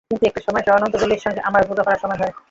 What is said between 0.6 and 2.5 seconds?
এসে অনন্ত জলিলের সঙ্গে আমার বোঝাপড়ার সমস্যা হয়।